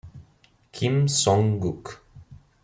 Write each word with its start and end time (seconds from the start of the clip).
Kim 0.71 1.05
Song-guk 1.07 2.01